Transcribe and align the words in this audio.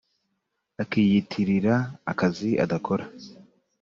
akiyitirira 0.83 1.75
akazi 2.11 2.49
adakora 2.63 3.05